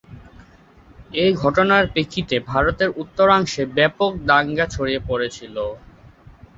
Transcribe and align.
এ 1.15 1.35
ঘটনার 1.41 1.83
প্রেক্ষিতে 1.93 2.35
ভারতের 2.49 2.89
উত্তরাংশে 3.01 3.63
ব্যাপক 3.77 4.11
দাঙ্গা 4.29 4.65
ছড়িয়ে 4.67 5.01
পড়েছিল। 5.07 5.55